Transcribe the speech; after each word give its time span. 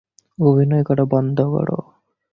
অভিনয় 0.39 0.83
করা 0.83 1.03
বন্ধ 1.13 1.37
কর। 1.53 1.69